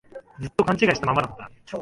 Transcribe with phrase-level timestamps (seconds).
[0.41, 1.77] ずっと勘違いしたままだった